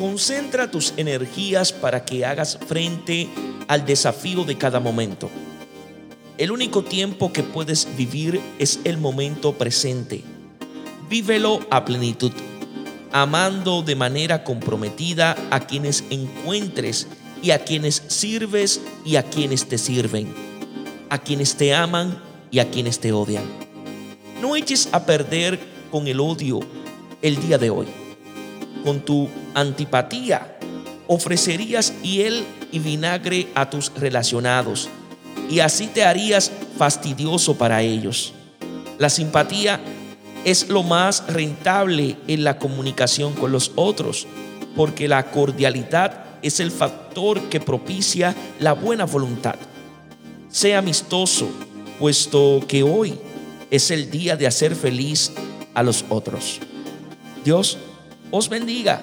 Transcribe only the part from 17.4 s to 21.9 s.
y a quienes sirves y a quienes te sirven, a quienes te